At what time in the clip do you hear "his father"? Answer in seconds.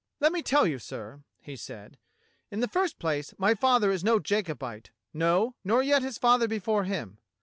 6.01-6.47